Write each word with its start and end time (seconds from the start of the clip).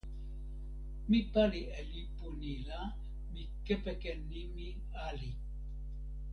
mi 1.09 1.19
pali 1.31 1.61
e 1.77 1.79
lipu 1.91 2.25
ni 2.39 2.53
la, 2.67 2.79
mi 3.31 3.41
kepeken 3.65 4.19
nimi 4.29 4.67
"ali". 5.05 5.31